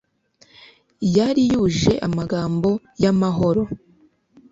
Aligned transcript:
yari 1.15 1.41
yuje 1.51 1.93
amagambo 2.07 2.69
y'amahoro 3.01 3.63